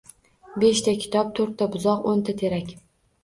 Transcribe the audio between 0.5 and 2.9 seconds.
Beshta kitob, toʻrtta buzoq, oʻnta terak